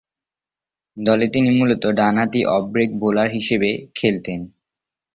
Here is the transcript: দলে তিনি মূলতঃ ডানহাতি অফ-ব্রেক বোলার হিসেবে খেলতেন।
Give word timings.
দলে 0.97 1.25
তিনি 1.27 1.49
মূলতঃ 1.57 1.89
ডানহাতি 1.91 2.41
অফ-ব্রেক 2.47 2.89
বোলার 2.99 3.29
হিসেবে 3.31 3.69
খেলতেন। 3.95 4.39